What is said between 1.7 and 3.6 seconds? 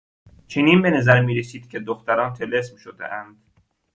دختران طلسم شدهاند.